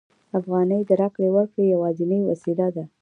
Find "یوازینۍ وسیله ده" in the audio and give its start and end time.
1.73-2.83